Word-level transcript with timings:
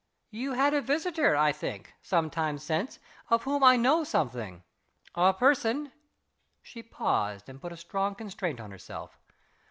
"You 0.31 0.53
had 0.53 0.73
a 0.73 0.81
visitor, 0.81 1.35
I 1.35 1.51
think, 1.51 1.93
some 2.01 2.31
time 2.31 2.57
since 2.57 2.97
of 3.29 3.43
whom 3.43 3.63
I 3.63 3.75
know 3.77 4.03
something? 4.03 4.63
A 5.13 5.31
person" 5.31 5.91
She 6.63 6.81
paused, 6.81 7.47
and 7.47 7.61
put 7.61 7.71
a 7.71 7.77
strong 7.77 8.15
constraint 8.15 8.59
on 8.59 8.71
herself. 8.71 9.19